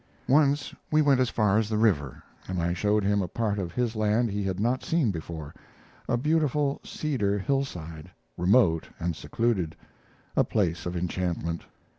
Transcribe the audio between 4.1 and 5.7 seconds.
he had not seen before